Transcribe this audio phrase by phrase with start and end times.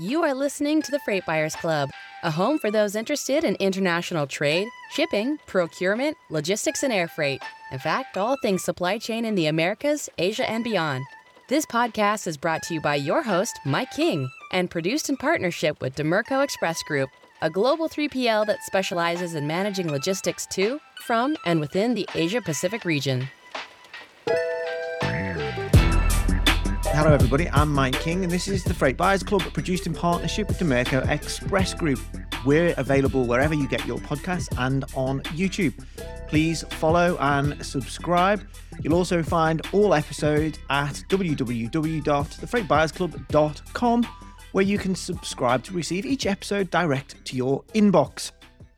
[0.00, 1.90] You are listening to the Freight Buyers Club,
[2.22, 7.42] a home for those interested in international trade, shipping, procurement, logistics, and air freight.
[7.70, 11.04] In fact, all things supply chain in the Americas, Asia, and beyond.
[11.48, 15.82] This podcast is brought to you by your host, Mike King, and produced in partnership
[15.82, 17.10] with Dimerco Express Group,
[17.42, 22.86] a global 3PL that specializes in managing logistics to, from, and within the Asia Pacific
[22.86, 23.28] region.
[27.00, 27.48] Hello, everybody.
[27.48, 31.08] I'm Mike King, and this is the Freight Buyers Club, produced in partnership with Dimerco
[31.08, 31.98] Express Group.
[32.44, 35.72] We're available wherever you get your podcasts and on YouTube.
[36.28, 38.46] Please follow and subscribe.
[38.82, 44.06] You'll also find all episodes at www.thefreightbuyersclub.com,
[44.52, 48.32] where you can subscribe to receive each episode direct to your inbox.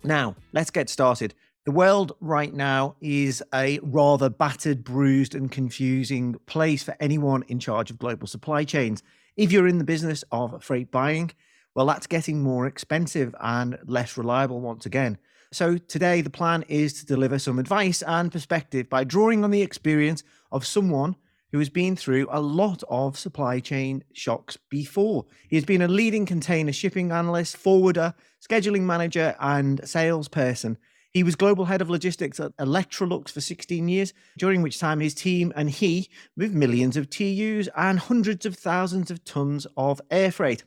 [0.05, 1.35] Now, let's get started.
[1.65, 7.61] The world right now is a rather battered, bruised, and confusing place for anyone in
[7.61, 9.05] charge of global supply chains.
[9.37, 11.30] If you're in the business of freight buying,
[11.77, 15.18] well, that's getting more expensive and less reliable once again.
[15.52, 19.63] So, today the plan is to deliver some advice and perspective by drawing on the
[19.63, 21.15] experience of someone
[21.52, 25.27] who has been through a lot of supply chain shocks before.
[25.49, 30.77] He has been a leading container shipping analyst, forwarder, scheduling manager, and salesperson.
[31.13, 35.13] He was global head of logistics at Electrolux for 16 years, during which time his
[35.13, 40.33] team and he moved millions of TEUs and hundreds of thousands of tons of air
[40.33, 40.65] freight.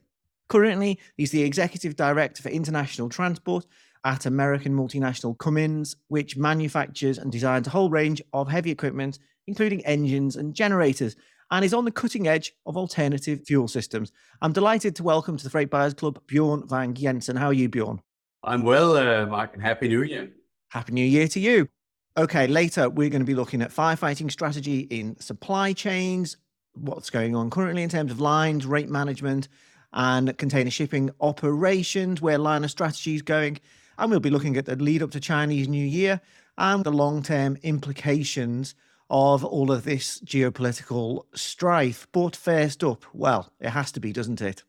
[0.47, 3.65] Currently, he's the executive director for international transport
[4.03, 9.83] at American multinational Cummins, which manufactures and designs a whole range of heavy equipment, including
[9.83, 11.15] engines and generators,
[11.49, 14.11] and is on the cutting edge of alternative fuel systems.
[14.43, 17.35] I'm delighted to welcome to the Freight Buyers Club Bjorn Vang Jensen.
[17.35, 17.99] How are you, Bjorn?
[18.45, 20.29] I'm well, uh, Mark, and Happy New Year.
[20.69, 21.67] Happy New Year to you.
[22.15, 26.37] Okay, later we're going to be looking at firefighting strategy in supply chains,
[26.73, 29.47] what's going on currently in terms of lines, rate management,
[29.93, 33.59] and container shipping operations, where liner strategy is going.
[33.97, 36.21] And we'll be looking at the lead up to Chinese New Year
[36.57, 38.75] and the long term implications
[39.09, 42.07] of all of this geopolitical strife.
[42.11, 44.63] But first up, well, it has to be, doesn't it?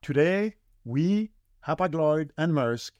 [0.00, 0.54] Today,
[0.84, 1.32] we,
[1.66, 2.92] Hapag-Lloyd and Maersk,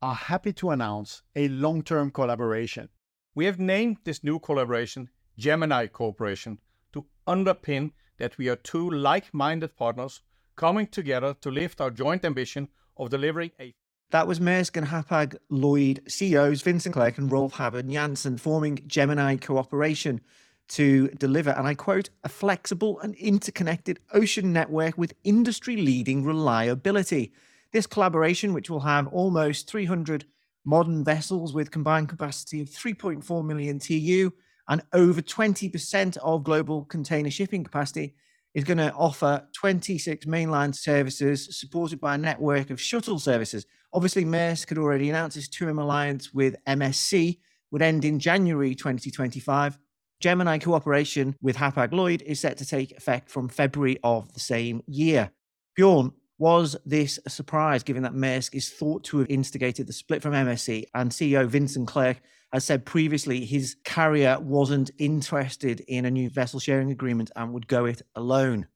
[0.00, 2.88] are happy to announce a long term collaboration.
[3.34, 6.58] We have named this new collaboration Gemini Cooperation
[6.92, 10.22] to underpin that we are two like minded partners
[10.56, 13.74] coming together to lift our joint ambition of delivering a
[14.10, 19.36] that was Maersk and Hapag Lloyd CEOs Vincent Clerc and Rolf Habben Jansen forming Gemini
[19.36, 20.22] Cooperation
[20.68, 27.32] to deliver, and I quote, a flexible and interconnected ocean network with industry leading reliability.
[27.72, 30.24] This collaboration, which will have almost 300
[30.64, 34.30] modern vessels with combined capacity of 3.4 million TEU
[34.68, 38.14] and over 20% of global container shipping capacity,
[38.54, 43.66] is going to offer 26 mainline services supported by a network of shuttle services.
[43.92, 47.38] Obviously, Maersk had already announced its 2M alliance with MSC
[47.70, 49.78] would end in January 2025.
[50.20, 54.82] Gemini cooperation with Hapag Lloyd is set to take effect from February of the same
[54.86, 55.30] year.
[55.76, 60.22] Bjorn, was this a surprise given that Maersk is thought to have instigated the split
[60.22, 62.20] from MSC and CEO Vincent Clerc
[62.52, 67.66] has said previously his carrier wasn't interested in a new vessel sharing agreement and would
[67.66, 68.66] go it alone?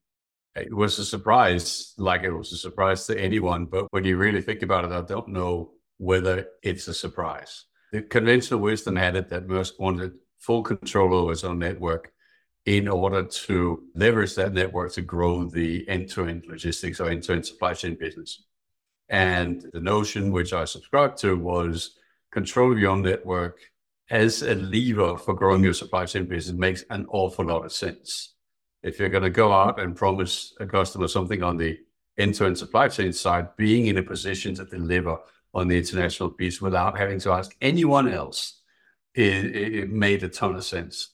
[0.55, 3.65] It was a surprise, like it was a surprise to anyone.
[3.65, 7.65] But when you really think about it, I don't know whether it's a surprise.
[7.91, 12.11] The conventional wisdom had it that Maersk wanted full control over its own network
[12.65, 17.95] in order to leverage that network to grow the end-to-end logistics or end-to-end supply chain
[17.99, 18.43] business.
[19.09, 21.97] And the notion which I subscribed to was
[22.31, 23.59] control your own network
[24.09, 28.33] as a lever for growing your supply chain business makes an awful lot of sense.
[28.81, 31.79] If you're going to go out and promise a customer something on the
[32.17, 35.17] end-to-end supply chain side, being in a position to deliver
[35.53, 38.61] on the international piece without having to ask anyone else,
[39.15, 41.12] it, it made a ton of sense.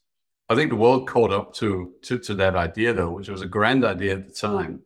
[0.50, 3.48] I think the world caught up to, to, to that idea, though, which was a
[3.48, 4.82] grand idea at the time.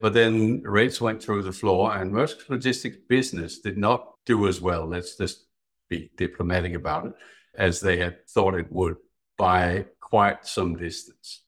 [0.00, 4.60] But then rates went through the floor, and Maersk Logistics business did not do as
[4.60, 4.86] well.
[4.86, 5.46] Let's just
[5.88, 7.12] be diplomatic about it,
[7.54, 8.96] as they had thought it would
[9.36, 11.42] by quite some distance.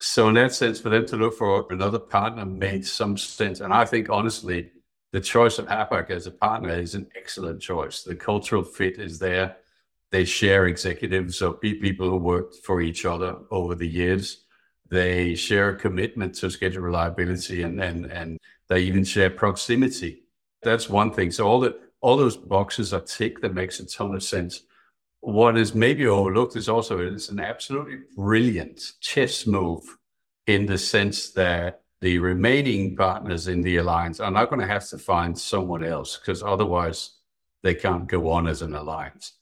[0.00, 3.60] So, in that sense, for them to look for another partner made some sense.
[3.60, 4.70] And I think, honestly,
[5.12, 8.02] the choice of Hapag as a partner is an excellent choice.
[8.02, 9.56] The cultural fit is there
[10.10, 14.44] they share executives, so people who worked for each other over the years.
[14.90, 18.38] They share a commitment to schedule reliability and, and, and
[18.68, 20.22] they even share proximity.
[20.62, 21.30] That's one thing.
[21.30, 24.62] So all that all those boxes are ticked that makes a ton of sense.
[25.20, 29.82] What is maybe overlooked is also it's an absolutely brilliant chess move
[30.46, 34.88] in the sense that the remaining partners in the alliance are not going to have
[34.88, 37.16] to find someone else because otherwise
[37.62, 39.37] they can't go on as an alliance.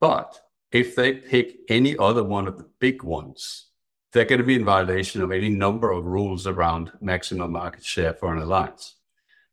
[0.00, 0.40] But
[0.72, 3.66] if they pick any other one of the big ones,
[4.12, 8.14] they're going to be in violation of any number of rules around maximum market share
[8.14, 8.94] for an alliance.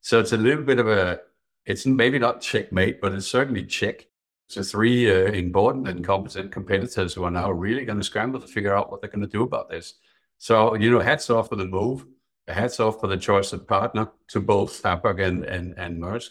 [0.01, 1.22] So it's a little bit of a,
[1.66, 4.07] it's maybe not checkmate, but it's certainly check.
[4.48, 8.48] So three uh, important and competent competitors who are now really going to scramble to
[8.48, 9.95] figure out what they're going to do about this.
[10.38, 12.06] So, you know, hats off for the move
[12.48, 16.30] hats off for the choice of partner to both Hapag and, and, and Maersk.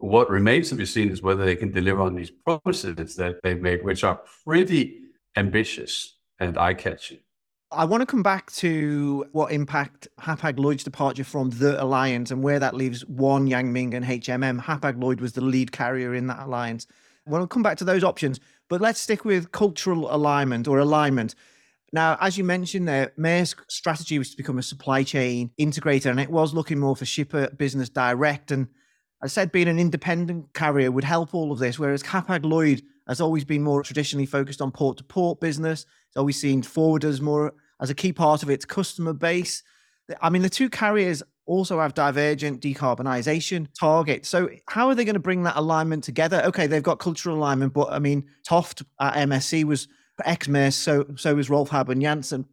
[0.00, 3.60] What remains to be seen is whether they can deliver on these promises that they've
[3.60, 4.98] made, which are pretty
[5.36, 7.18] ambitious and eye catching.
[7.70, 12.42] I want to come back to what impact Hapag Lloyd's departure from the alliance and
[12.42, 14.62] where that leaves ONE Yang Ming and HMM.
[14.62, 16.86] Hapag Lloyd was the lead carrier in that alliance.
[17.26, 21.34] We'll come back to those options, but let's stick with cultural alignment or alignment.
[21.92, 26.18] Now, as you mentioned there, Maersk's strategy was to become a supply chain integrator, and
[26.18, 28.50] it was looking more for shipper business direct.
[28.50, 28.68] And
[29.22, 33.20] I said being an independent carrier would help all of this, whereas Hapag Lloyd has
[33.20, 35.84] always been more traditionally focused on port to port business.
[36.08, 39.62] It's always seen forwarders more as a key part of its customer base.
[40.20, 44.28] I mean, the two carriers also have divergent decarbonisation targets.
[44.28, 46.42] So, how are they going to bring that alignment together?
[46.46, 49.88] Okay, they've got cultural alignment, but I mean, Toft at MSC was
[50.24, 52.46] ex Maersk, so so was Rolf Habben Jansen.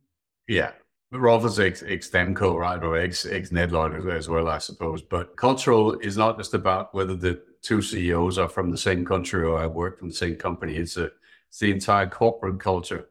[0.47, 0.71] Yeah.
[1.11, 5.01] Rolf is ex, ex Damco, right, or ex ex as well, I suppose.
[5.01, 9.43] But cultural is not just about whether the two CEOs are from the same country
[9.43, 10.75] or have worked from the same company.
[10.75, 11.09] It's a
[11.49, 13.07] it's the entire corporate culture,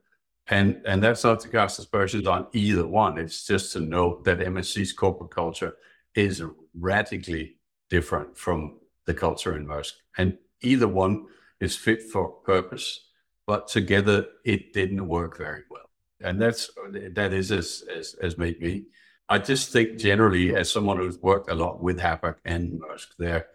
[0.49, 3.19] and and that's not to cast aspersions on either one.
[3.19, 5.75] It's just to note that MSC's corporate culture
[6.15, 6.43] is
[6.75, 7.57] radically
[7.89, 11.27] different from the culture in Maersk, and either one
[11.61, 13.07] is fit for purpose
[13.47, 15.86] but together it didn't work very well.
[16.21, 16.71] And that's
[17.13, 18.85] that is as as, as made me.
[19.29, 23.47] I just think generally, as someone who's worked a lot with Hapag and Maersk, their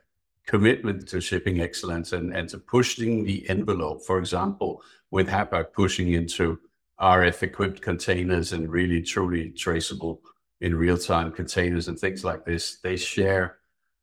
[0.45, 4.81] commitment to shipping excellence and, and to pushing the envelope, for example,
[5.11, 6.59] with Hapag pushing into
[6.99, 10.21] RF equipped containers and really truly traceable
[10.59, 13.57] in real time containers and things like this, they share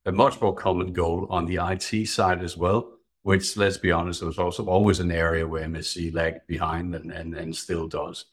[0.07, 4.23] a much more common goal on the IT side as well which let's be honest,
[4.23, 8.25] was also always an area where MSC lagged behind and, and, and still does.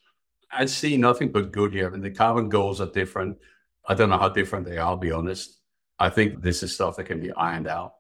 [0.52, 1.90] I see nothing but good here.
[1.90, 3.38] I And the carbon goals are different.
[3.88, 5.60] I don't know how different they are, I'll be honest.
[6.00, 7.94] I think this is stuff that can be ironed out.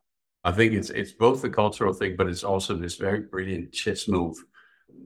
[0.43, 4.07] I think it's it's both the cultural thing, but it's also this very brilliant chess
[4.07, 4.37] move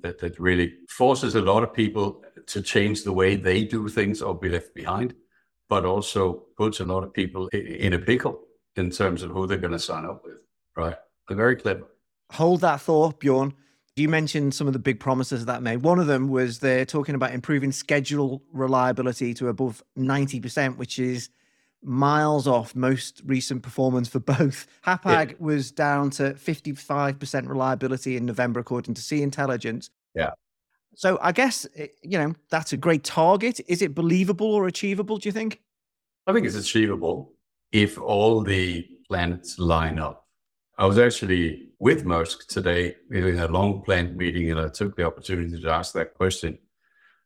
[0.02, 4.22] that, that really forces a lot of people to change the way they do things
[4.22, 5.14] or be left behind,
[5.70, 8.42] but also puts a lot of people in a pickle
[8.76, 10.38] in terms of who they're going to sign up with,
[10.76, 10.96] right?
[11.28, 11.88] They're very clever.
[12.32, 13.54] Hold that thought, Bjorn.
[13.96, 15.78] You mentioned some of the big promises that made.
[15.78, 21.30] One of them was they're talking about improving schedule reliability to above 90%, which is
[21.82, 24.68] miles off most recent performance for both.
[24.86, 25.36] Hapag yeah.
[25.40, 29.90] was down to 55% reliability in November, according to Sea Intelligence.
[30.16, 30.32] Yeah.
[30.96, 33.62] So I guess, eh, you know, that's a great target.
[33.68, 35.62] Is it believable or achievable, do you think?
[36.28, 37.34] I think it's achievable
[37.72, 40.28] if all the planets line up.
[40.78, 45.06] I was actually with Maersk today in a long planned meeting, and I took the
[45.06, 46.60] opportunity to ask that question.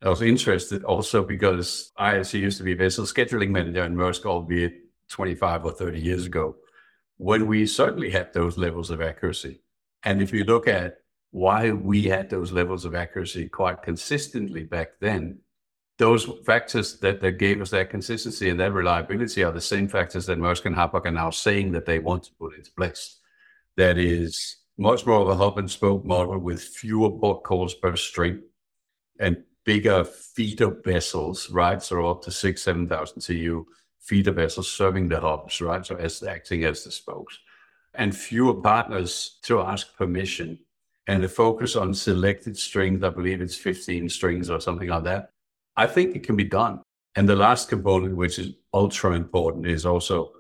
[0.02, 4.26] I was interested also because I actually used to be vessel scheduling manager in Maersk,
[4.26, 4.76] albeit
[5.10, 6.56] 25 or 30 years ago,
[7.18, 9.62] when we certainly had those levels of accuracy.
[10.04, 10.98] And if you look at
[11.32, 15.40] why we had those levels of accuracy quite consistently back then,
[15.98, 20.26] those factors that, that gave us that consistency and that reliability are the same factors
[20.28, 23.20] that Maersk and Hapag are now saying that they want to put into place
[23.78, 27.96] that is much more of a hub and spoke model with fewer port calls per
[27.96, 28.42] string
[29.20, 31.82] and bigger feeder vessels, right?
[31.82, 33.66] So up to six, 7,000 TEU
[34.00, 35.86] feeder vessels serving the hubs, right?
[35.86, 37.40] So as acting as the spokes
[37.94, 40.60] and fewer partners to ask permission
[41.08, 43.04] and the focus on selected strings.
[43.04, 45.30] I believe it's 15 strings or something like that.
[45.76, 46.82] I think it can be done.
[47.16, 50.32] And the last component, which is ultra important, is also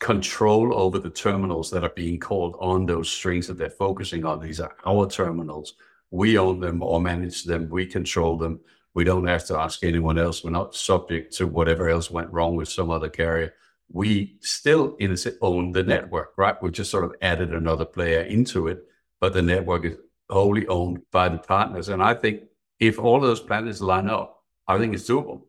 [0.00, 4.40] control over the terminals that are being called on those strings that they're focusing on.
[4.40, 5.74] These are our terminals.
[6.10, 7.68] We own them or manage them.
[7.68, 8.60] We control them.
[8.94, 10.42] We don't have to ask anyone else.
[10.42, 13.52] We're not subject to whatever else went wrong with some other carrier.
[13.92, 16.60] We still in own the network, right?
[16.62, 18.84] We just sort of added another player into it,
[19.20, 19.96] but the network is
[20.30, 21.90] wholly owned by the partners.
[21.90, 22.44] And I think
[22.80, 25.42] if all those planets line up, I think it's doable.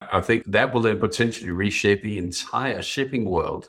[0.00, 3.68] I think that will then potentially reshape the entire shipping world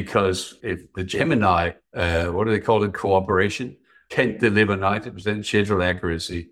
[0.00, 3.76] because if the Gemini, uh, what do they call it, cooperation,
[4.10, 6.50] can deliver 90% schedule accuracy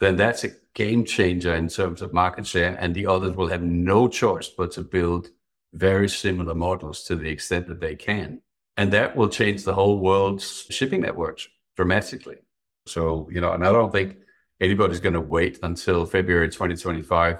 [0.00, 2.76] then that's a game changer in terms of market share.
[2.78, 5.28] And the others will have no choice but to build
[5.72, 8.42] very similar models to the extent that they can.
[8.76, 12.36] And that will change the whole world's shipping networks dramatically.
[12.86, 14.16] So, you know, and I don't think
[14.60, 17.38] anybody's going to wait until February 2025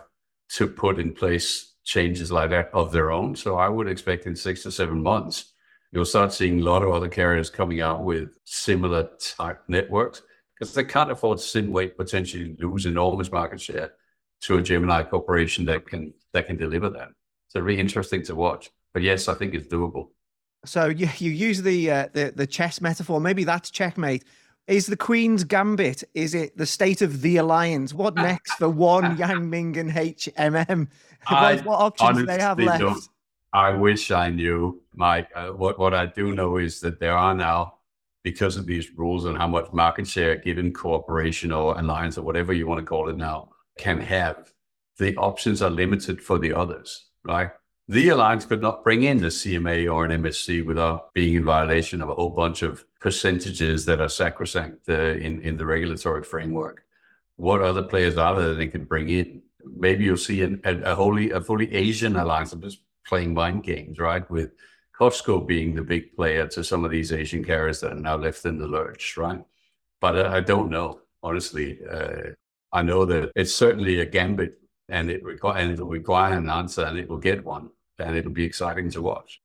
[0.50, 3.36] to put in place changes like that of their own.
[3.36, 5.52] So I would expect in six to seven months,
[5.92, 10.22] you'll start seeing a lot of other carriers coming out with similar type networks
[10.54, 13.92] because they can't afford to sit and wait, potentially lose enormous market share
[14.42, 17.08] to a Gemini cooperation that can that can deliver that.
[17.48, 18.70] So really interesting to watch.
[18.92, 20.08] But yes, I think it's doable.
[20.64, 23.20] So you, you use the, uh, the the chess metaphor.
[23.20, 24.24] Maybe that's checkmate.
[24.66, 26.04] Is the Queen's Gambit?
[26.14, 27.92] Is it the state of the alliance?
[27.92, 30.88] What next for ONE Yang Ming and HMM?
[31.26, 32.80] What, what options do they have left?
[32.80, 33.08] Don't.
[33.54, 35.30] I wish I knew, Mike.
[35.34, 37.78] Uh, what what I do know is that there are now,
[38.22, 42.22] because of these rules on how much market share a given corporation or alliance or
[42.22, 44.52] whatever you want to call it now can have,
[44.98, 47.50] the options are limited for the others, right?
[47.86, 52.00] The alliance could not bring in the CMA or an MSC without being in violation
[52.00, 56.86] of a whole bunch of percentages that are sacrosanct uh, in, in the regulatory framework.
[57.36, 59.42] What other players are there that they can bring in?
[59.64, 62.54] Maybe you'll see an, a, a, wholly, a fully Asian alliance.
[62.54, 64.28] I'm just playing mind games, right?
[64.30, 64.52] With
[64.98, 68.46] COSCO being the big player to some of these Asian carriers that are now left
[68.46, 69.42] in the lurch, right?
[70.00, 71.80] But I, don't know, honestly.
[71.90, 72.30] Uh,
[72.72, 76.84] I know that it's certainly a gambit and it require and it'll require an answer
[76.84, 79.40] and it will get one and it'll be exciting to watch.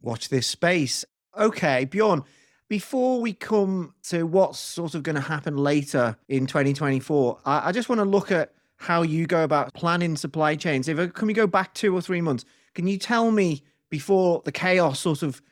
[0.00, 1.04] Watch this space.
[1.38, 2.24] Okay, Bjorn,
[2.68, 7.72] before we come to what's sort of going to happen later in 2024, I, I
[7.72, 10.88] just want to look at how you go about planning supply chains.
[10.88, 12.44] If uh, can we go back two or three months?
[12.74, 15.42] Can you tell me before the chaos sort of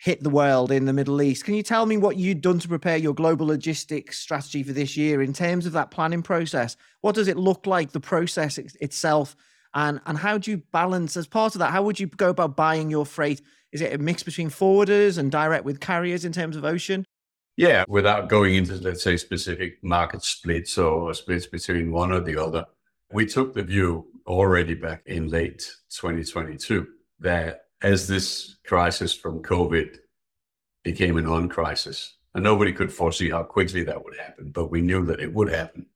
[0.00, 1.44] hit the world in the Middle East.
[1.44, 4.96] Can you tell me what you'd done to prepare your global logistics strategy for this
[4.96, 6.74] year in terms of that planning process?
[7.02, 9.36] What does it look like, the process itself?
[9.74, 12.56] And, and how do you balance, as part of that, how would you go about
[12.56, 13.40] buying your freight?
[13.72, 17.04] Is it a mix between forwarders and direct with carriers in terms of ocean?
[17.56, 22.42] Yeah, without going into, let's say, specific market splits or splits between one or the
[22.42, 22.64] other,
[23.12, 26.86] we took the view already back in late 2022
[27.20, 29.98] that as this crisis from COVID
[30.82, 34.80] became a non crisis, and nobody could foresee how quickly that would happen, but we
[34.80, 35.86] knew that it would happen,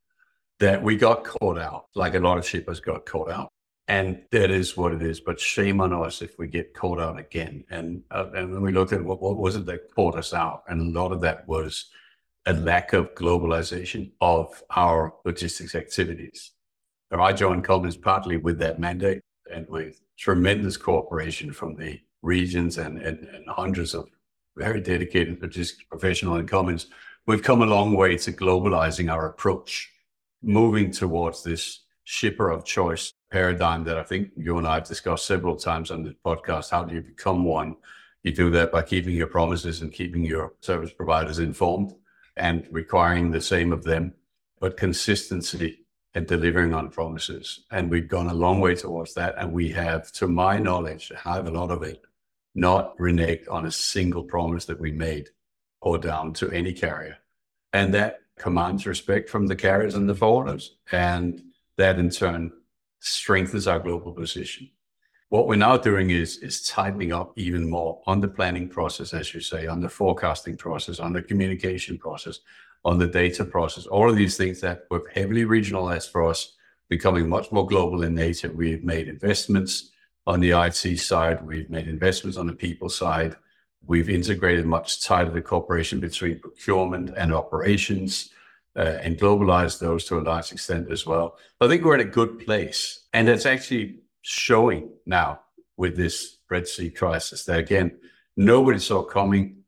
[0.60, 3.50] that we got caught out, like a lot of shippers got caught out.
[3.86, 5.20] And that is what it is.
[5.20, 7.64] But shame on us if we get caught out again.
[7.70, 10.64] And uh, and when we looked at what, what was it that caught us out,
[10.68, 11.90] and a lot of that was
[12.46, 16.52] a lack of globalization of our logistics activities.
[17.10, 19.22] I joined Cummins partly with that mandate
[19.52, 24.08] and with tremendous cooperation from the regions and, and, and hundreds of
[24.56, 26.88] very dedicated logistics professionals in Cummins.
[27.26, 29.92] We've come a long way to globalizing our approach,
[30.42, 35.26] moving towards this shipper of choice paradigm that I think you and I have discussed
[35.26, 36.70] several times on this podcast.
[36.70, 37.74] How do you become one?
[38.22, 41.94] You do that by keeping your promises and keeping your service providers informed
[42.36, 44.14] and requiring the same of them,
[44.60, 47.64] but consistency and delivering on promises.
[47.72, 49.34] And we've gone a long way towards that.
[49.36, 52.04] And we have, to my knowledge, I have a lot of it,
[52.54, 55.30] not reneged on a single promise that we made
[55.80, 57.16] or down to any carrier.
[57.72, 60.68] And that commands respect from the carriers and the forwarders.
[60.92, 61.42] And
[61.78, 62.52] that in turn
[63.04, 64.70] strengthens our global position.
[65.28, 69.40] What we're now doing is, tightening up even more on the planning process, as you
[69.40, 72.40] say, on the forecasting process, on the communication process,
[72.84, 76.54] on the data process, all of these things that were heavily regionalized for us,
[76.88, 78.50] becoming much more global in nature.
[78.52, 79.90] We've made investments
[80.26, 83.36] on the IT side, we've made investments on the people side.
[83.86, 88.30] We've integrated much tighter the cooperation between procurement and operations
[88.76, 91.38] Uh, and globalized those to a large extent as well.
[91.60, 93.06] I think we're in a good place.
[93.12, 95.42] And it's actually showing now
[95.76, 97.96] with this Red Sea crisis that, again,
[98.36, 99.58] nobody saw coming,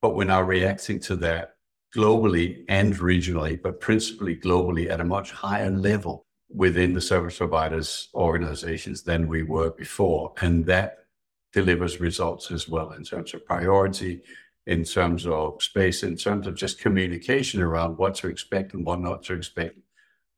[0.00, 1.56] but we're now reacting to that
[1.92, 8.10] globally and regionally, but principally globally at a much higher level within the service providers
[8.14, 10.32] organizations than we were before.
[10.40, 11.06] And that
[11.52, 14.22] delivers results as well in terms of priority,
[14.66, 19.00] in terms of space, in terms of just communication around what to expect and what
[19.00, 19.78] not to expect.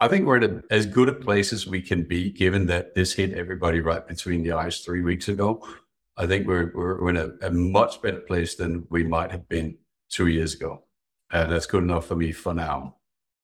[0.00, 2.94] I think we're in a, as good a place as we can be, given that
[2.94, 5.66] this hit everybody right between the eyes three weeks ago.
[6.16, 9.76] I think we're, we're in a, a much better place than we might have been
[10.08, 10.84] two years ago.
[11.30, 12.96] Uh, that's good enough for me for now.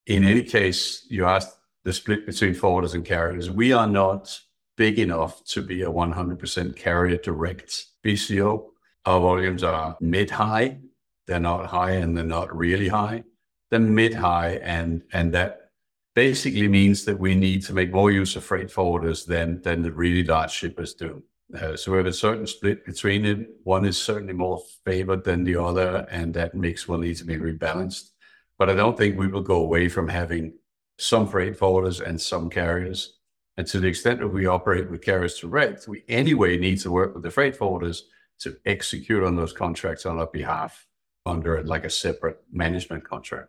[0.07, 3.51] In any case, you asked the split between forwarders and carriers.
[3.51, 4.39] We are not
[4.77, 8.70] big enough to be a 100% carrier direct BCO.
[9.07, 10.79] Our volumes are mid high.
[11.27, 13.25] They're not high and they're not really high.
[13.71, 15.71] They're mid high, and and that
[16.15, 19.93] basically means that we need to make more use of freight forwarders than, than the
[19.93, 21.23] really large shippers do.
[21.59, 23.49] Uh, so we have a certain split between it.
[23.65, 27.37] One is certainly more favored than the other, and that mix will need to be
[27.37, 28.11] rebalanced.
[28.59, 30.55] But I don't think we will go away from having
[30.99, 33.15] some freight forwarders and some carriers.
[33.57, 37.15] And to the extent that we operate with carriers direct, we anyway need to work
[37.15, 38.03] with the freight forwarders
[38.41, 40.87] to execute on those contracts on our behalf
[41.27, 43.49] under like a separate management contract.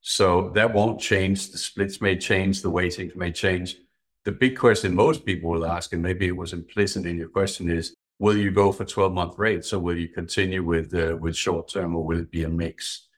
[0.00, 1.50] So that won't change.
[1.50, 3.76] The splits may change, the weightings may change.
[4.24, 7.70] The big question most people will ask, and maybe it was implicit in your question,
[7.70, 11.36] is will you go for 12 month rates or will you continue with uh, with
[11.36, 13.08] short term or will it be a mix?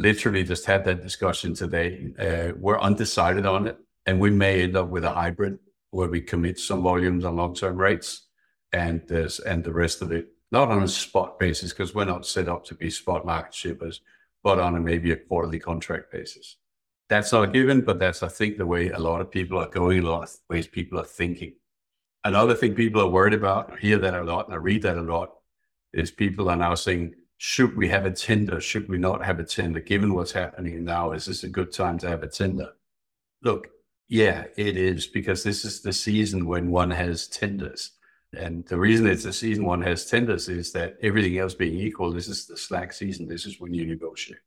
[0.00, 2.12] Literally just had that discussion today.
[2.18, 5.58] Uh, we're undecided on it, and we may end up with a hybrid
[5.90, 8.26] where we commit some volumes on long term rates
[8.72, 12.26] and uh, and the rest of it not on a spot basis because we're not
[12.26, 14.00] set up to be spot market shippers
[14.42, 16.56] but on a maybe a quarterly contract basis.
[17.08, 19.68] That's not a given, but that's, I think, the way a lot of people are
[19.68, 21.54] going, a lot of ways people are thinking.
[22.24, 24.98] Another thing people are worried about, I hear that a lot, and I read that
[24.98, 25.34] a lot,
[25.92, 28.60] is people are now saying, should we have a tender?
[28.60, 29.80] Should we not have a tender?
[29.80, 32.72] Given what's happening now, is this a good time to have a tender?
[33.42, 33.68] Look,
[34.08, 37.92] yeah, it is, because this is the season when one has tenders.
[38.36, 42.12] And the reason it's a season one has tenders is that everything else being equal,
[42.12, 43.26] this is the slack season.
[43.26, 44.40] This is when you negotiate.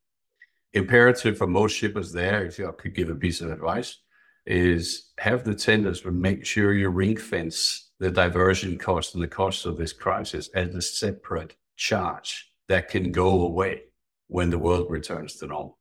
[0.74, 3.98] Imperative for most shippers there, if I could give a piece of advice,
[4.46, 9.28] is have the tenders, but make sure you ring fence the diversion cost and the
[9.28, 13.84] cost of this crisis as a separate charge that can go away
[14.28, 15.78] when the world returns to normal.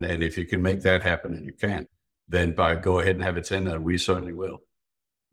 [0.00, 1.86] And if you can make that happen, and you can,
[2.28, 4.60] then by go ahead and have a tender, we certainly will.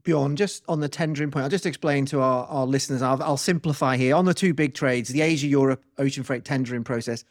[0.03, 3.37] Bjorn, just on the tendering point, I'll just explain to our, our listeners, I'll, I'll
[3.37, 4.15] simplify here.
[4.15, 7.23] On the two big trades, the Asia Europe ocean freight tendering process,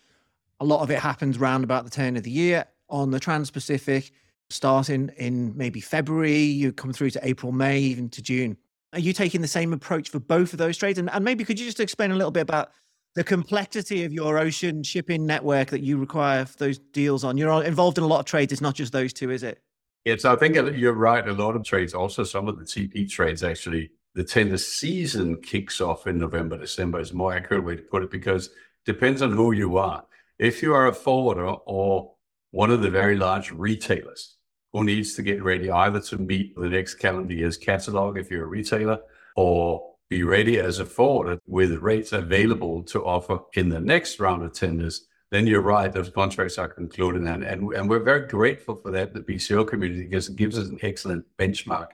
[0.61, 2.67] a lot of it happens round about the turn of the year.
[2.89, 4.13] On the Trans Pacific,
[4.51, 8.57] starting in maybe February, you come through to April, May, even to June.
[8.93, 10.99] Are you taking the same approach for both of those trades?
[10.99, 12.71] And, and maybe could you just explain a little bit about
[13.15, 17.37] the complexity of your ocean shipping network that you require for those deals on?
[17.37, 18.53] You're involved in a lot of trades.
[18.53, 19.61] It's not just those two, is it?
[20.07, 21.27] Yes, I think you're right.
[21.27, 25.81] A lot of trades, also some of the TP trades, actually, the tender season kicks
[25.81, 28.51] off in November, December is more accurate way to put it because
[28.85, 30.05] depends on who you are.
[30.39, 32.15] If you are a forwarder or
[32.53, 34.37] one of the very large retailers
[34.73, 38.45] who needs to get ready either to meet the next calendar year's catalog if you're
[38.45, 39.01] a retailer
[39.35, 44.45] or be ready as a forwarder with rates available to offer in the next round
[44.45, 47.23] of tenders, then you're right, those contracts are concluded.
[47.23, 50.69] And, and, and we're very grateful for that, the BCO community, because it gives us
[50.69, 51.89] an excellent benchmark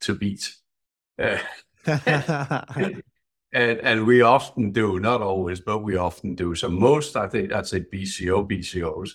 [0.00, 0.54] to beat.
[1.18, 1.38] Uh,
[1.86, 3.02] and,
[3.52, 6.54] and we often do, not always, but we often do.
[6.54, 9.10] So most, I think, I'd say BCO, BCOs,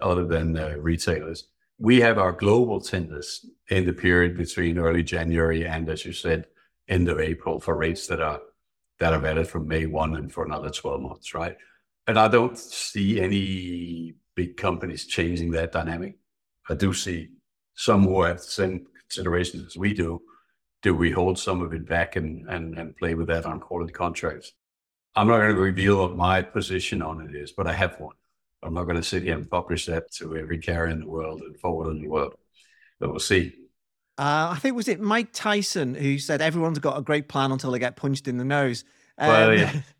[0.00, 5.66] other than uh, retailers, we have our global tenders in the period between early January
[5.66, 6.46] and, as you said,
[6.88, 8.40] end of April for rates that are
[8.98, 11.58] that are valid from May 1 and for another 12 months, right?
[12.06, 16.16] And I don't see any big companies changing that dynamic.
[16.68, 17.30] I do see
[17.74, 20.22] some who have the same considerations as we do.
[20.82, 23.92] Do we hold some of it back and, and, and play with that on quality
[23.92, 24.52] contracts?
[25.16, 28.14] I'm not going to reveal what my position on it is, but I have one.
[28.62, 31.40] I'm not going to sit here and publish that to every carrier in the world
[31.40, 32.34] and forward in the world.
[33.00, 33.54] But we'll see.
[34.18, 37.70] Uh, I think was it Mike Tyson who said everyone's got a great plan until
[37.70, 38.84] they get punched in the nose.
[39.18, 39.72] Um, well, yeah.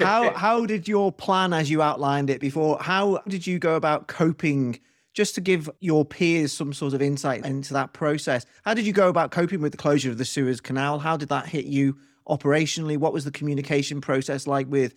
[0.00, 4.08] how how did your plan as you outlined it before how did you go about
[4.08, 4.80] coping?
[5.12, 8.46] Just to give your peers some sort of insight into that process.
[8.64, 11.00] How did you go about coping with the closure of the suez canal?
[11.00, 12.96] How did that hit you operationally?
[12.96, 14.94] What was the communication process like with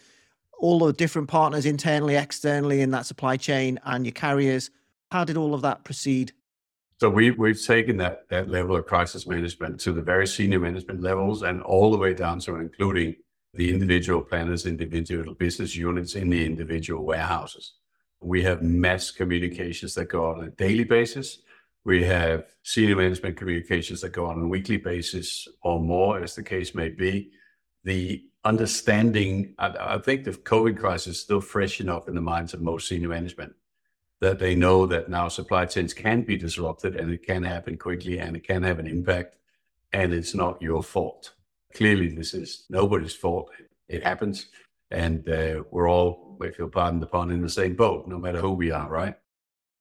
[0.60, 4.70] all the different partners internally externally in that supply chain and your carriers?
[5.12, 6.32] How did all of that proceed?
[7.00, 11.02] So we, we've taken that, that level of crisis management to the very senior management
[11.02, 13.16] levels and all the way down to including
[13.54, 17.74] the individual planners, individual business units in the individual warehouses.
[18.20, 21.40] We have mass communications that go on a daily basis.
[21.84, 26.44] We have senior management communications that go on a weekly basis or more, as the
[26.44, 27.32] case may be.
[27.84, 32.54] The understanding, I, I think the COVID crisis is still fresh enough in the minds
[32.54, 33.54] of most senior management
[34.22, 38.20] that they know that now supply chains can be disrupted and it can happen quickly
[38.20, 39.36] and it can have an impact
[39.92, 41.34] and it's not your fault
[41.74, 43.52] clearly this is nobody's fault.
[43.88, 44.48] It happens.
[44.92, 48.40] And uh, we're all, if you'll pardon the pun, in the same boat, no matter
[48.40, 49.16] who we are, right?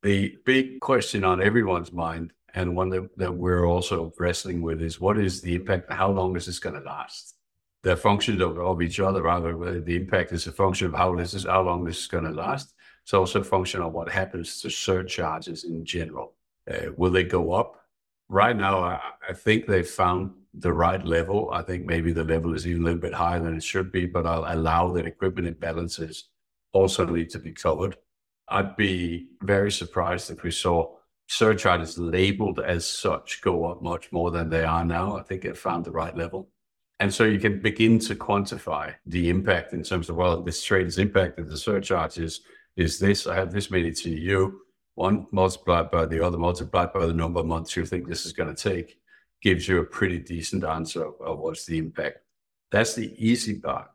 [0.02, 5.00] The big question on everyone's mind, and one that, that we're also wrestling with, is
[5.00, 5.92] what is the impact?
[5.92, 7.36] How long is this going to last?
[7.82, 9.80] They're functions of, of each other, rather.
[9.80, 12.30] The impact is a function of how this is, how long this is going to
[12.30, 12.74] last.
[13.02, 16.34] It's also a function of what happens to surcharges in general.
[16.70, 17.84] Uh, will they go up?
[18.28, 21.50] Right now, I, I think they've found the right level.
[21.52, 24.06] I think maybe the level is even a little bit higher than it should be,
[24.06, 26.24] but I'll allow that equipment imbalances
[26.72, 27.96] also need to be covered.
[28.48, 30.94] I'd be very surprised if we saw
[31.28, 35.16] surcharges labeled as such go up much more than they are now.
[35.16, 36.48] I think they've found the right level.
[37.00, 40.86] And so you can begin to quantify the impact in terms of, well, this trade
[40.86, 42.42] is impacted, the surcharges
[42.76, 44.52] is this, I have this many TEU,
[44.94, 48.32] one multiplied by the other, multiplied by the number of months you think this is
[48.32, 48.98] going to take,
[49.42, 52.18] gives you a pretty decent answer of what's the impact.
[52.70, 53.90] That's the easy part.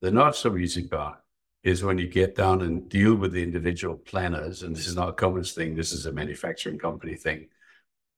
[0.00, 1.18] The not so easy part
[1.64, 5.08] is when you get down and deal with the individual planners, and this is not
[5.08, 7.48] a Cummins thing, this is a manufacturing company thing,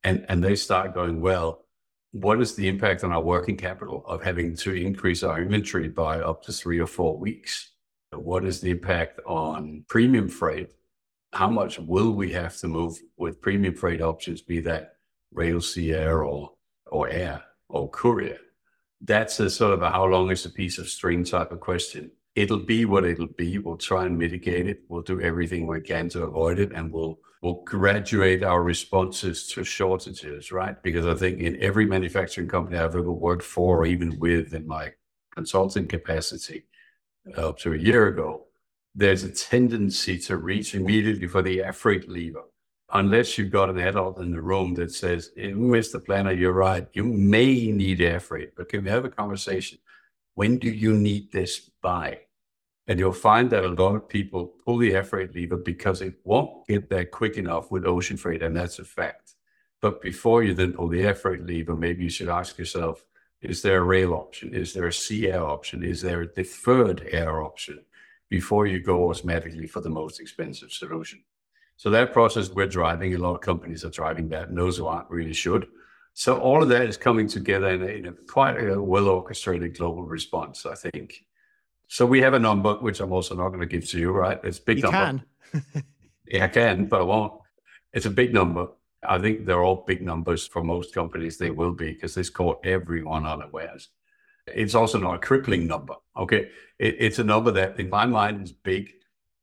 [0.05, 1.65] and, and they start going, well,
[2.13, 6.21] what is the impact on our working capital of having to increase our inventory by
[6.21, 7.71] up to three or four weeks?
[8.13, 10.71] What is the impact on premium freight?
[11.33, 14.97] How much will we have to move with premium freight options, be that
[15.33, 16.53] rail, sea, air, or,
[16.87, 18.39] or air, or courier?
[19.01, 22.11] That's a sort of a how long is a piece of string type of question
[22.35, 23.59] it'll be what it'll be.
[23.59, 24.83] We'll try and mitigate it.
[24.89, 29.65] We'll do everything we can to avoid it, and we'll we'll graduate our responses to
[29.65, 30.81] shortages, right?
[30.83, 34.67] Because I think in every manufacturing company I've ever worked for, or even with in
[34.67, 34.93] my
[35.35, 36.65] consulting capacity
[37.37, 38.47] up to a year ago,
[38.95, 42.45] there's a tendency to reach immediately for the air freight lever.
[42.93, 46.05] Unless you've got an adult in the room that says, eh, Mr.
[46.05, 49.79] Planner, you're right, you may need air freight, but can we have a conversation?
[50.35, 52.21] When do you need this by?
[52.89, 56.15] And you'll find that a lot of people pull the air freight lever because it
[56.25, 59.35] won't get there quick enough with ocean freight, and that's a fact.
[59.81, 63.05] But before you then pull the air freight lever, maybe you should ask yourself,
[63.41, 64.53] is there a rail option?
[64.53, 65.85] Is there a sea air option?
[65.85, 67.85] Is there a deferred air option
[68.29, 71.23] before you go automatically for the most expensive solution?
[71.81, 74.87] So that process we're driving, a lot of companies are driving that, and those who
[74.87, 75.67] aren't really should.
[76.13, 79.79] So all of that is coming together in a, in a quite a well orchestrated
[79.79, 81.25] global response, I think.
[81.89, 84.39] So we have a number, which I'm also not going to give to you, right?
[84.45, 85.25] It's big you number.
[85.55, 85.85] can.
[86.29, 87.41] yeah, I can, but I won't.
[87.95, 88.69] It's a big number.
[89.03, 91.39] I think they're all big numbers for most companies.
[91.39, 93.89] They will be because this caught everyone unawares.
[94.47, 95.95] It's also not a crippling number.
[96.15, 96.51] Okay.
[96.79, 98.93] It, it's a number that in my mind is big,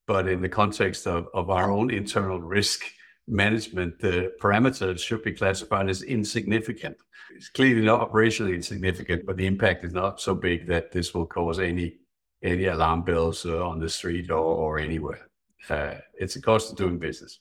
[0.07, 2.81] but in the context of, of our own internal risk
[3.27, 6.97] management, the parameters should be classified as insignificant.
[7.35, 11.25] It's clearly not operationally insignificant, but the impact is not so big that this will
[11.25, 11.97] cause any
[12.43, 15.27] any alarm bells uh, on the street or, or anywhere.
[15.69, 17.39] Uh, it's a cost of doing business.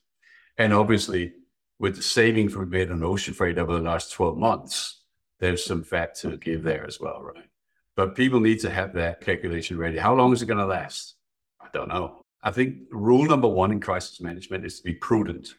[0.57, 1.35] And obviously,
[1.79, 5.03] with the savings we've made on ocean freight over the last 12 months,
[5.39, 7.45] there's some fat to give there as well, right?
[7.95, 9.99] But people need to have that calculation ready.
[9.99, 11.15] How long is it going to last?
[11.61, 12.25] I don't know.
[12.43, 15.55] I think rule number one in crisis management is to be prudent.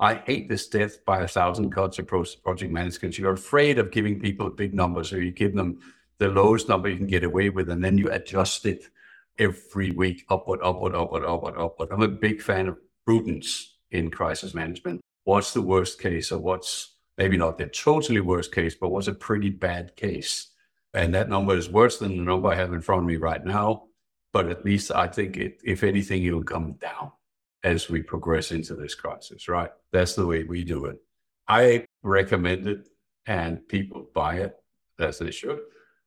[0.00, 3.18] I hate this death by a thousand cuts approach project management.
[3.18, 5.78] You're afraid of giving people big number, so you give them
[6.18, 8.84] the lowest number you can get away with, and then you adjust it
[9.38, 11.88] every week upward, upward, upward, upward, upward.
[11.90, 15.00] I'm a big fan of prudence in crisis management.
[15.24, 19.14] What's the worst case, or what's maybe not the totally worst case, but what's a
[19.14, 20.48] pretty bad case?
[20.94, 23.44] And that number is worse than the number I have in front of me right
[23.44, 23.84] now.
[24.32, 27.12] But at least I think it, if anything, it'll come down
[27.64, 29.70] as we progress into this crisis, right?
[29.92, 30.96] That's the way we do it.
[31.48, 32.88] I recommend it
[33.26, 34.56] and people buy it
[34.98, 35.60] as they should,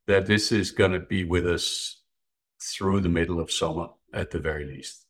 [0.08, 2.02] that this is going to be with us
[2.62, 5.06] through the middle of summer at the very least.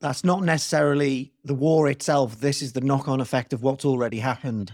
[0.00, 2.40] That's not necessarily the war itself.
[2.40, 4.72] This is the knock on effect of what's already happened.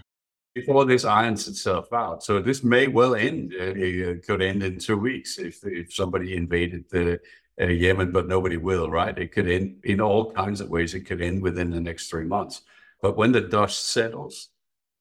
[0.55, 2.23] Before this irons itself out.
[2.23, 3.53] So this may well end.
[3.53, 7.19] It could end in two weeks if, if somebody invaded the
[7.61, 9.17] uh, Yemen, but nobody will, right?
[9.17, 10.93] It could end in all kinds of ways.
[10.93, 12.61] It could end within the next three months.
[13.01, 14.49] But when the dust settles,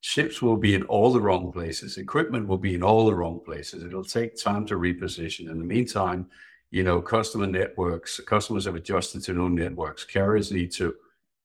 [0.00, 1.96] ships will be in all the wrong places.
[1.96, 3.84] Equipment will be in all the wrong places.
[3.84, 5.50] It'll take time to reposition.
[5.50, 6.26] In the meantime,
[6.70, 10.04] you know, customer networks, customers have adjusted to new networks.
[10.04, 10.94] Carriers need to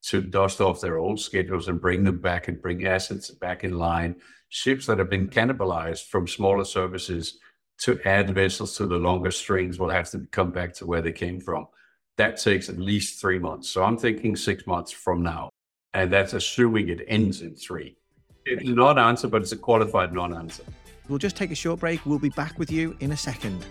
[0.03, 3.77] to dust off their old schedules and bring them back and bring assets back in
[3.77, 4.15] line.
[4.49, 7.39] Ships that have been cannibalized from smaller services
[7.79, 11.11] to add vessels to the longer strings will have to come back to where they
[11.11, 11.67] came from.
[12.17, 13.69] That takes at least three months.
[13.69, 15.49] So I'm thinking six months from now.
[15.93, 17.97] And that's assuming it ends in three.
[18.45, 20.63] It's a non answer, but it's a qualified non answer.
[21.09, 22.05] We'll just take a short break.
[22.05, 23.65] We'll be back with you in a second.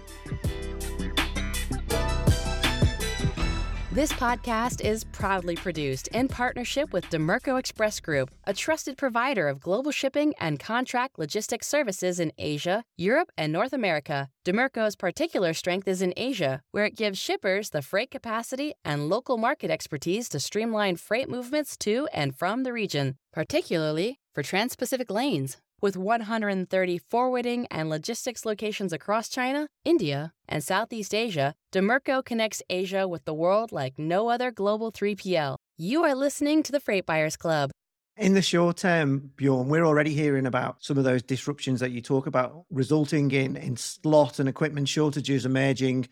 [3.97, 9.59] This podcast is proudly produced in partnership with Dimerco Express Group, a trusted provider of
[9.59, 14.29] global shipping and contract logistics services in Asia, Europe, and North America.
[14.45, 19.39] Dimerco's particular strength is in Asia, where it gives shippers the freight capacity and local
[19.39, 25.11] market expertise to streamline freight movements to and from the region, particularly for Trans Pacific
[25.11, 25.57] lanes.
[25.83, 33.07] With 130 forwarding and logistics locations across China, India, and Southeast Asia, Dimerco connects Asia
[33.07, 35.57] with the world like no other global 3PL.
[35.77, 37.73] You are listening to the Freight Buyers Club.
[38.17, 42.01] In the short term, Bjorn, we're already hearing about some of those disruptions that you
[42.01, 46.09] talk about, resulting in, in slot and equipment shortages emerging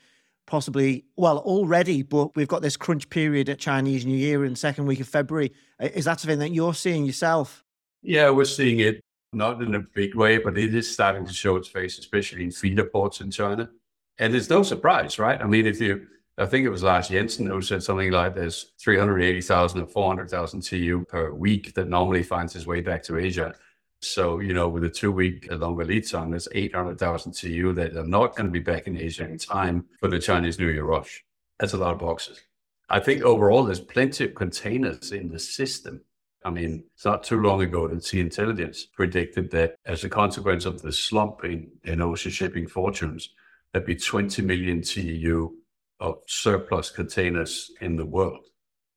[0.46, 4.84] possibly, well, already, but we've got this crunch period at Chinese New Year in second
[4.84, 5.52] week of February.
[5.80, 7.64] Is that something that you're seeing yourself?
[8.02, 9.00] Yeah, we're seeing it
[9.34, 12.50] not in a big way, but it is starting to show its face, especially in
[12.50, 13.70] feeder ports in China.
[14.18, 15.40] And it's no surprise, right?
[15.40, 16.06] I mean, if you,
[16.38, 21.04] I think it was Lars Jensen who said something like there's 380,000 or 400,000 TEU
[21.04, 23.54] per week that normally finds its way back to Asia.
[24.00, 28.06] So, you know, with a two week longer lead time, there's 800,000 TEU that are
[28.06, 31.24] not going to be back in Asia in time for the Chinese New Year rush.
[31.58, 32.40] That's a lot of boxes.
[32.88, 36.02] I think overall, there's plenty of containers in the system
[36.44, 40.66] I mean, it's not too long ago that Sea Intelligence predicted that as a consequence
[40.66, 43.30] of the slump in, in ocean shipping fortunes,
[43.72, 45.54] there'd be 20 million TEU
[46.00, 48.46] of surplus containers in the world.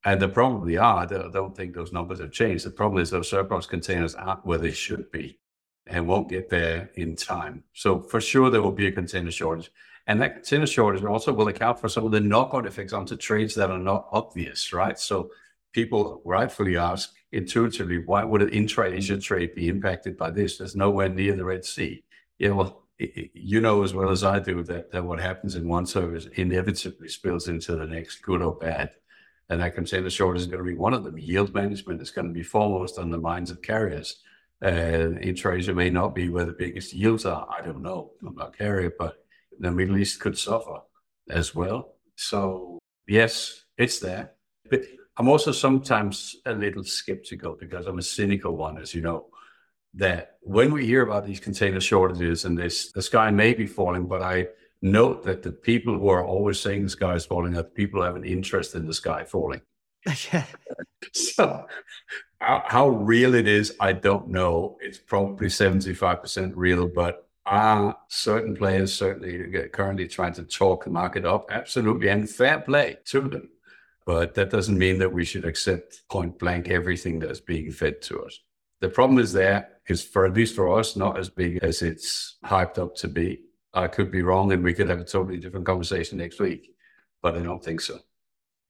[0.03, 1.03] And there probably are.
[1.03, 2.65] I don't think those numbers have changed.
[2.65, 5.39] The problem is those surplus containers aren't where they should be
[5.85, 7.63] and won't get there in time.
[7.73, 9.71] So for sure, there will be a container shortage.
[10.05, 13.55] And that container shortage also will account for some of the knock-on effects onto trades
[13.55, 14.99] that are not obvious, right?
[14.99, 15.29] So
[15.73, 20.57] people rightfully ask intuitively, why would an intra-Asia trade be impacted by this?
[20.57, 22.03] There's nowhere near the Red Sea.
[22.39, 25.85] Yeah, well, you know as well as I do that, that what happens in one
[25.85, 28.91] service inevitably spills into the next, good or bad.
[29.49, 31.17] And I can say the shortage is going to be one of them.
[31.17, 34.21] Yield management is going to be foremost on the minds of carriers.
[34.61, 37.47] And intra-Asia may not be where the biggest yields are.
[37.49, 38.11] I don't know.
[38.25, 39.23] I'm not a carrier, but
[39.59, 40.79] the Middle East could suffer
[41.29, 41.93] as well.
[42.15, 44.31] So yes, it's there.
[44.69, 44.81] But
[45.17, 49.27] I'm also sometimes a little skeptical because I'm a cynical one, as you know,
[49.95, 54.07] that when we hear about these container shortages and this, the sky may be falling,
[54.07, 54.47] but I
[54.81, 58.05] note that the people who are always saying the sky is falling are people who
[58.05, 59.61] have an interest in the sky falling.
[61.13, 61.67] So
[62.39, 64.77] how, how real it is, I don't know.
[64.81, 70.89] It's probably 75% real, but are certain players certainly uh, currently trying to talk the
[70.89, 71.49] market up?
[71.49, 72.09] Absolutely.
[72.09, 73.49] And fair play to them.
[74.07, 78.23] But that doesn't mean that we should accept point blank everything that's being fed to
[78.23, 78.39] us.
[78.79, 82.37] The problem is there is for at least for us, not as big as it's
[82.45, 83.41] hyped up to be.
[83.73, 86.73] I could be wrong and we could have a totally different conversation next week,
[87.21, 87.99] but I don't think so.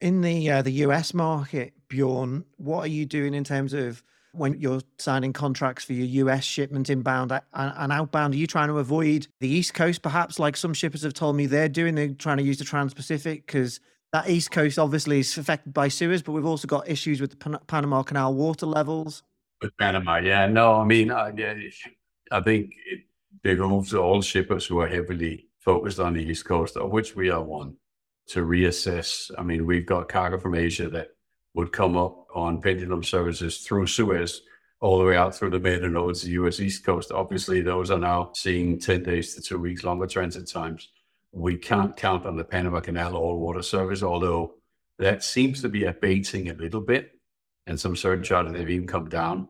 [0.01, 4.59] In the uh, the US market, Bjorn, what are you doing in terms of when
[4.59, 8.33] you're signing contracts for your US shipment inbound and, outbound?
[8.33, 11.45] Are you trying to avoid the East Coast, perhaps, like some shippers have told me
[11.45, 11.93] they're doing?
[11.93, 13.79] They're trying to use the Trans Pacific because
[14.17, 17.37] that east coast obviously is affected by Suez, but we've also got issues with the
[17.37, 19.21] Pan- Panama Canal water levels.
[19.61, 21.31] With Panama, yeah, no, I mean, I,
[22.31, 23.01] I think it
[23.43, 27.43] behooves all shippers who are heavily focused on the east coast, of which we are
[27.43, 27.75] one,
[28.29, 29.29] to reassess.
[29.37, 31.09] I mean, we've got cargo from Asia that
[31.53, 34.41] would come up on pendulum services through Suez
[34.79, 36.59] all the way out through the Med and to the U.S.
[36.59, 37.11] East Coast.
[37.11, 40.89] Obviously, those are now seeing 10 days to two weeks longer transit times
[41.37, 44.55] we can't count on the Panama Canal all water service, although
[44.99, 47.11] that seems to be abating a little bit.
[47.65, 49.49] And some charters have even come down.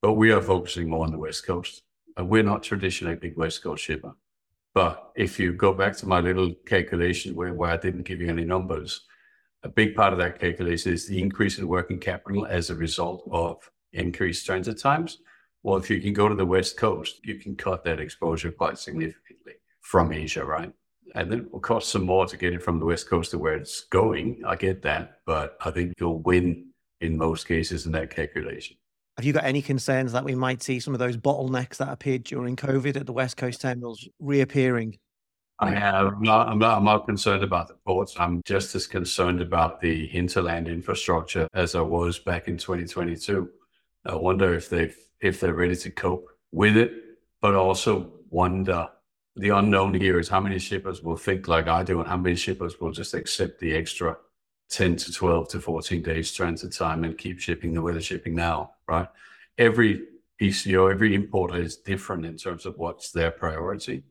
[0.00, 1.82] But we are focusing more on the West Coast.
[2.16, 4.14] And we're not traditionally a big West Coast shipper.
[4.74, 8.28] But if you go back to my little calculation where, where I didn't give you
[8.28, 9.02] any numbers,
[9.62, 13.28] a big part of that calculation is the increase in working capital as a result
[13.30, 15.18] of increased transit times.
[15.62, 18.78] Well, if you can go to the West Coast, you can cut that exposure quite
[18.78, 20.72] significantly from Asia, right?
[21.14, 23.38] And then it will cost some more to get it from the west coast to
[23.38, 24.42] where it's going.
[24.46, 26.66] I get that, but I think you'll win
[27.00, 28.76] in most cases in that calculation.
[29.16, 32.24] Have you got any concerns that we might see some of those bottlenecks that appeared
[32.24, 34.98] during COVID at the West Coast terminals reappearing?
[35.60, 36.06] I have.
[36.06, 38.14] I'm not, I'm not, I'm not concerned about the ports.
[38.16, 43.48] I'm just as concerned about the hinterland infrastructure as I was back in 2022.
[44.06, 46.92] I wonder if they've if they're ready to cope with it,
[47.40, 48.88] but also wonder
[49.38, 52.34] the unknown here is how many shippers will think like I do and how many
[52.34, 54.16] shippers will just accept the extra
[54.70, 58.34] 10 to 12 to 14 days transit time and keep shipping the way they're shipping
[58.34, 59.06] now, right?
[59.56, 60.02] Every
[60.40, 64.02] BCO, every importer is different in terms of what's their priority.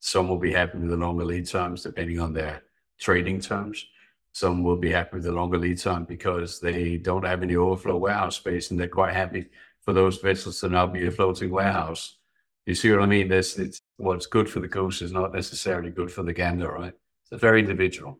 [0.00, 2.62] Some will be happy with the longer lead times depending on their
[2.98, 3.86] trading terms.
[4.32, 7.96] Some will be happy with the longer lead time because they don't have any overflow
[7.96, 9.46] warehouse space and they're quite happy
[9.82, 12.16] for those vessels to now be a floating warehouse.
[12.66, 13.28] You see what I mean?
[13.28, 16.92] This it's what's good for the goose is not necessarily good for the gander, right?
[17.30, 18.18] It's very individual.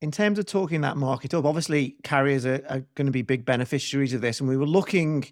[0.00, 3.44] In terms of talking that market up, obviously carriers are, are going to be big
[3.44, 5.26] beneficiaries of this, and we were looking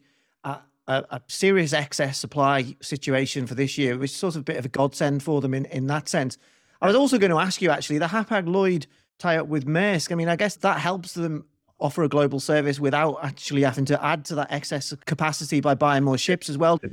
[0.45, 4.45] at a, a, serious excess supply situation for this year, which is sort of a
[4.45, 6.37] bit of a godsend for them in, in that sense.
[6.83, 8.87] I was also going to ask you actually the Hapag Lloyd
[9.19, 10.13] tie up with Maersk.
[10.13, 11.47] I mean, I guess that helps them
[11.81, 16.05] offer a global service without actually having to add to that excess capacity by buying
[16.05, 16.79] more ships as well.
[16.83, 16.93] It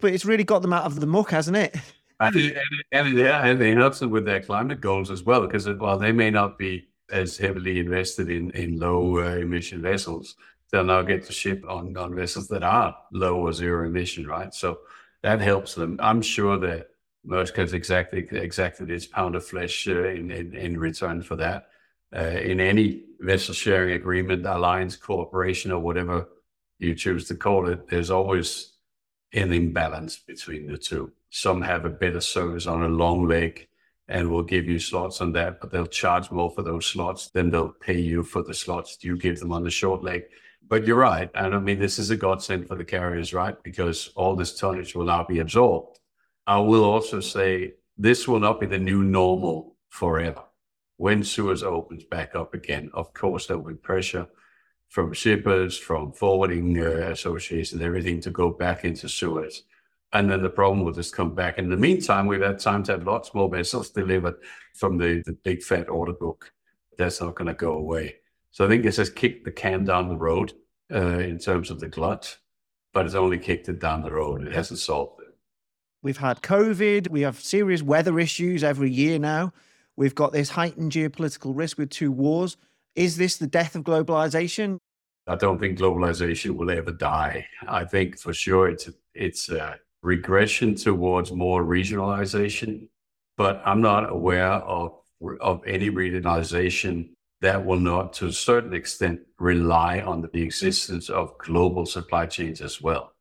[0.00, 1.76] but it's really got them out of the muck, hasn't it?
[2.22, 5.68] And, and, and yeah, and it helps them with their climate goals as well, because
[5.68, 10.36] while they may not be as heavily invested in, in low uh, emission vessels,
[10.70, 14.54] they'll now get to ship on, on vessels that are low or zero emission, right?
[14.54, 14.78] So
[15.22, 15.98] that helps them.
[16.00, 16.88] I'm sure that
[17.26, 21.68] Maersk has exactly exacted its pound of flesh uh, in, in, in return for that.
[22.14, 26.28] Uh, in any vessel sharing agreement, alliance, cooperation, or whatever
[26.78, 28.72] you choose to call it, there's always
[29.32, 31.12] an imbalance between the two.
[31.34, 33.66] Some have a better service on a long leg
[34.06, 37.48] and will give you slots on that, but they'll charge more for those slots than
[37.48, 40.24] they'll pay you for the slots you give them on the short leg.
[40.68, 41.30] But you're right.
[41.34, 43.56] And I mean, this is a godsend for the carriers, right?
[43.62, 46.00] Because all this tonnage will now be absorbed.
[46.46, 50.42] I will also say this will not be the new normal forever.
[50.98, 54.26] When Suez opens back up again, of course, there will be pressure
[54.90, 59.62] from shippers, from forwarding uh, associations, everything to go back into Suez.
[60.12, 61.58] And then the problem will just come back.
[61.58, 64.34] In the meantime, we've had time to have lots more vessels delivered
[64.74, 66.52] from the, the big fat order book.
[66.98, 68.16] That's not going to go away.
[68.50, 70.52] So I think it's just kicked the can down the road
[70.92, 72.36] uh, in terms of the glut,
[72.92, 74.46] but it's only kicked it down the road.
[74.46, 75.34] It hasn't solved it.
[76.02, 77.08] We've had COVID.
[77.08, 79.54] We have serious weather issues every year now.
[79.96, 82.58] We've got this heightened geopolitical risk with two wars.
[82.94, 84.78] Is this the death of globalization?
[85.26, 87.46] I don't think globalization will ever die.
[87.66, 92.88] I think for sure it's it's a regression towards more regionalization,
[93.36, 94.98] but I'm not aware of
[95.40, 97.10] of any regionalization
[97.42, 102.60] that will not, to a certain extent, rely on the existence of global supply chains
[102.60, 103.12] as well.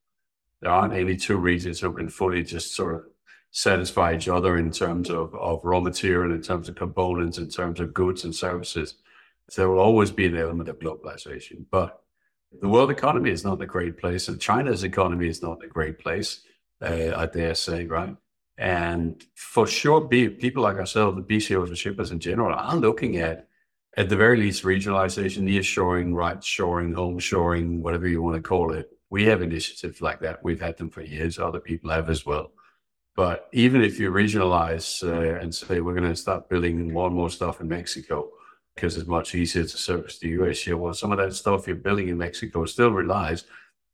[0.62, 3.04] There aren't any two regions who can fully just sort of
[3.52, 7.80] satisfy each other in terms of, of raw material, in terms of components, in terms
[7.80, 8.96] of goods and services
[9.56, 11.66] there will always be an element of globalization.
[11.70, 12.02] But
[12.62, 16.00] the world economy is not a great place, and China's economy is not a great
[16.00, 16.42] place,
[16.82, 18.16] uh, I dare say, right?
[18.58, 23.48] And for sure, people like ourselves, the BCOs and shippers in general, are looking at,
[23.98, 28.74] at the very least, regionalization, nearshoring, right shoring, home shoring, whatever you want to call
[28.74, 28.90] it.
[29.10, 30.44] We have initiatives like that.
[30.44, 31.40] We've had them for years.
[31.40, 32.52] Other people have as well.
[33.16, 37.16] But even if you regionalize uh, and say we're going to start building more and
[37.16, 38.30] more stuff in Mexico,
[38.76, 40.78] because it's much easier to service the US here.
[40.78, 43.44] Well, some of that stuff you're building in Mexico still relies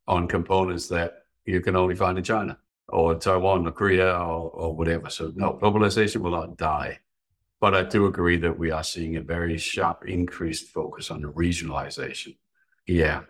[0.07, 2.57] on components that you can only find in China
[2.89, 5.09] or Taiwan or Korea or, or whatever.
[5.09, 6.99] So, no, globalization will not die.
[7.59, 12.37] But I do agree that we are seeing a very sharp increased focus on regionalization.
[12.85, 13.21] Yeah.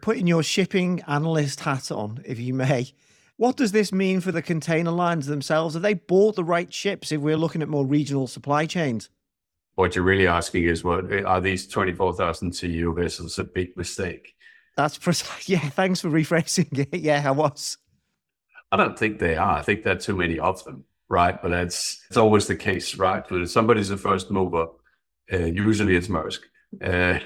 [0.00, 2.92] Putting your shipping analyst hat on, if you may,
[3.36, 5.74] what does this mean for the container lines themselves?
[5.74, 9.08] Have they bought the right ships if we're looking at more regional supply chains?
[9.74, 14.34] what you're really asking is, what are these 24,000 TEU vessels a big mistake?
[14.76, 15.30] That's precise.
[15.48, 17.00] Yeah, thanks for rephrasing it.
[17.00, 17.78] Yeah, I was.
[18.72, 19.58] I don't think they are.
[19.58, 21.40] I think there are too many of them, right?
[21.40, 23.28] But that's it's always the case, right?
[23.30, 24.66] When somebody's a first mover,
[25.32, 26.40] uh, usually it's Maersk,
[26.82, 27.20] uh,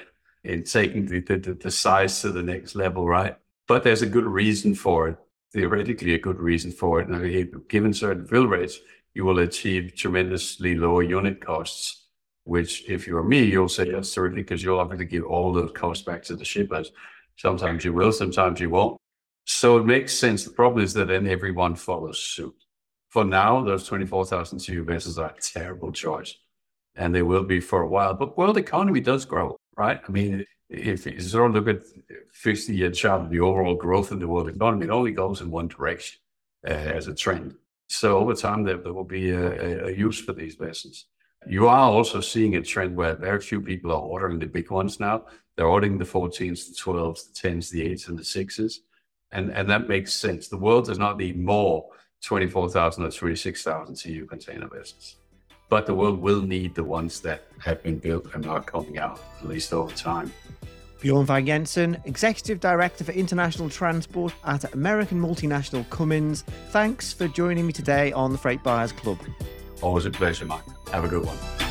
[0.44, 3.36] in taking the, the, the size to the next level, right?
[3.66, 5.16] But there's a good reason for it,
[5.54, 7.08] theoretically a good reason for it.
[7.08, 7.22] Now,
[7.68, 8.78] given certain fill rates,
[9.14, 12.06] you will achieve tremendously lower unit costs
[12.46, 15.66] which if you're me, you'll say yes, certainly, because you'll have to give all the
[15.68, 16.92] costs back to the shippers.
[17.36, 19.00] Sometimes you will, sometimes you won't.
[19.46, 20.44] So it makes sense.
[20.44, 22.54] The problem is that then everyone follows suit.
[23.08, 26.34] For now, those 24,000 TEU vessels are a terrible choice,
[26.96, 28.12] and they will be for a while.
[28.12, 30.00] But world economy does grow, right?
[30.06, 31.86] I mean, if you sort of look at
[32.32, 35.50] 50 year chart of the overall growth in the world economy, it only goes in
[35.50, 36.18] one direction
[36.66, 37.54] uh, as a trend.
[37.88, 41.06] So over time, there, there will be a, a, use for these vessels.
[41.46, 44.98] You are also seeing a trend where very few people are ordering the big ones
[44.98, 45.26] now.
[45.56, 48.78] They're ordering the 14s, the 12s, the 10s, the 8s, and the 6s.
[49.32, 50.48] And, and that makes sense.
[50.48, 51.88] The world does not need more
[52.22, 55.16] 24,000 or 26,000 TEU container vessels.
[55.68, 59.20] But the world will need the ones that have been built and are coming out,
[59.40, 60.32] at least over time.
[61.00, 66.42] Bjorn Vang Jensen, Executive Director for International Transport at American multinational Cummins.
[66.70, 69.18] Thanks for joining me today on the Freight Buyers Club.
[69.82, 70.62] Always a pleasure, Mike.
[70.90, 71.65] Have a good one.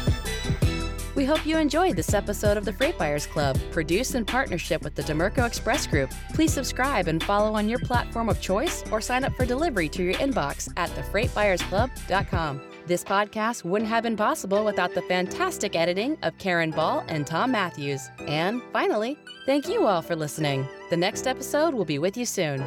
[1.15, 4.95] We hope you enjoyed this episode of the Freight Buyers Club, produced in partnership with
[4.95, 6.11] the Dimerco Express Group.
[6.33, 10.03] Please subscribe and follow on your platform of choice or sign up for delivery to
[10.03, 12.61] your inbox at thefreightbuyersclub.com.
[12.85, 17.51] This podcast wouldn't have been possible without the fantastic editing of Karen Ball and Tom
[17.51, 18.09] Matthews.
[18.27, 20.67] And finally, thank you all for listening.
[20.89, 22.63] The next episode will be with you soon.